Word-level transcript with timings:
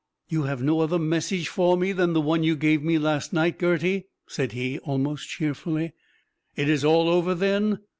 "You 0.29 0.45
have 0.45 0.63
no 0.63 0.79
other 0.79 0.97
message 0.97 1.47
for 1.47 1.77
me 1.77 1.91
than 1.91 2.13
the 2.13 2.21
one 2.21 2.41
you 2.41 2.55
gave 2.55 2.81
me 2.81 2.97
last 2.97 3.33
night, 3.33 3.59
Gerty?" 3.59 4.05
said 4.25 4.53
he, 4.53 4.79
almost 4.79 5.29
cheerfully. 5.29 5.93
"It 6.55 6.67
is 6.67 6.83
all 6.83 7.07
over, 7.07 7.35
then? 7.35 7.81